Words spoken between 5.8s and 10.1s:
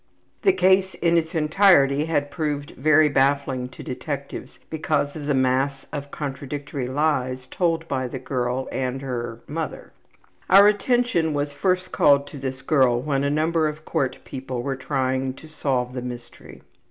of contradictory lies told by both the girl and her ``mother.''